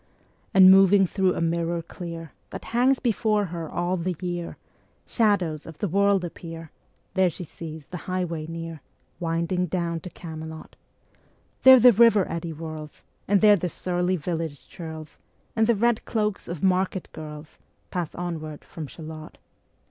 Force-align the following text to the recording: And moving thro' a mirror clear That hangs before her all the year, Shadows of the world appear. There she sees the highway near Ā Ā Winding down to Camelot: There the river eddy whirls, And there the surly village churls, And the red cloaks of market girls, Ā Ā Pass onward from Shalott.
And 0.51 0.71
moving 0.71 1.05
thro' 1.05 1.35
a 1.35 1.41
mirror 1.41 1.83
clear 1.83 2.31
That 2.49 2.65
hangs 2.73 2.99
before 2.99 3.45
her 3.45 3.69
all 3.69 3.97
the 3.97 4.15
year, 4.19 4.57
Shadows 5.05 5.67
of 5.67 5.77
the 5.77 5.87
world 5.87 6.25
appear. 6.25 6.71
There 7.13 7.29
she 7.29 7.43
sees 7.43 7.85
the 7.85 7.97
highway 8.09 8.47
near 8.47 8.73
Ā 8.73 8.77
Ā 8.77 8.79
Winding 9.19 9.67
down 9.67 9.99
to 9.99 10.09
Camelot: 10.09 10.75
There 11.61 11.79
the 11.79 11.91
river 11.91 12.27
eddy 12.27 12.49
whirls, 12.51 13.03
And 13.27 13.41
there 13.41 13.55
the 13.57 13.69
surly 13.69 14.15
village 14.15 14.67
churls, 14.67 15.19
And 15.55 15.67
the 15.67 15.75
red 15.75 16.03
cloaks 16.03 16.47
of 16.47 16.63
market 16.63 17.07
girls, 17.13 17.59
Ā 17.59 17.59
Ā 17.59 17.91
Pass 17.91 18.15
onward 18.15 18.65
from 18.65 18.87
Shalott. 18.87 19.37